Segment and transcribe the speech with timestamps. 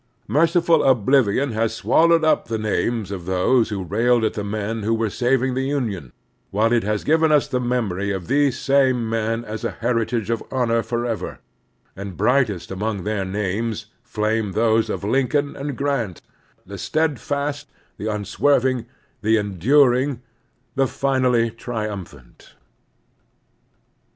[0.27, 4.95] Merciful oblivion has swallowed up the names of those who railed at the men who
[4.95, 6.11] were saving the Union,
[6.49, 10.41] while it has given us the memory of these same men as a heritage of
[10.49, 11.37] honor forever;
[11.95, 16.19] and brightest among their names flame those of Lincoln and Grant,
[16.65, 17.67] the steadfast,
[17.99, 18.87] the unswerving,
[19.21, 20.23] the enduring,
[20.73, 22.55] the finally triiunphant.